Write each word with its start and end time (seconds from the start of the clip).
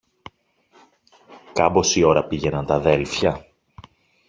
Κάμποση 1.53 2.03
ώρα 2.03 2.25
πήγαιναν 2.27 2.65
τ' 2.65 2.71
αδέλφια. 2.71 3.45